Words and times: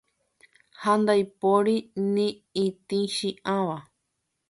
ha 0.81 0.91
ndaipóri 1.01 1.75
ni 2.13 2.27
itĩchiãva 2.65 3.77